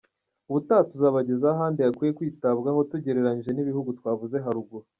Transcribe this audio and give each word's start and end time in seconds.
Ubutaha 0.49 0.87
tuzabagezaho 0.91 1.55
ahandi 1.57 1.79
hakwiye 1.85 2.11
kwitabwaho, 2.17 2.79
tugereranyije 2.91 3.51
n’ibihugu 3.53 3.89
twavuze 3.99 4.35
haruguru. 4.45 4.85